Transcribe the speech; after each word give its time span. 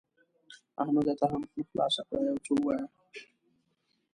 احمده 0.83 1.13
ته 1.19 1.25
هم 1.31 1.41
خوله 1.49 1.65
خلاصه 1.69 2.01
کړه؛ 2.09 2.19
يو 2.29 2.37
څه 2.45 2.51
ووايه. 2.55 2.85